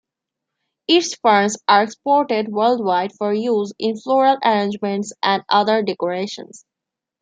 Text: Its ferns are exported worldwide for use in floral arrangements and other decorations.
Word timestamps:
Its 0.87 1.13
ferns 1.21 1.57
are 1.67 1.83
exported 1.83 2.47
worldwide 2.49 3.11
for 3.19 3.31
use 3.31 3.71
in 3.77 3.95
floral 3.99 4.39
arrangements 4.43 5.13
and 5.21 5.43
other 5.47 5.83
decorations. 5.83 6.65